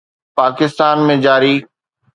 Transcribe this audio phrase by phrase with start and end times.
[0.37, 1.55] پاڪستان ۾ جاري